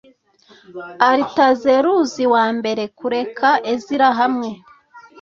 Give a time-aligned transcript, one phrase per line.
[1.09, 4.49] aritazeruzi wa mbere kureka ezira hamwe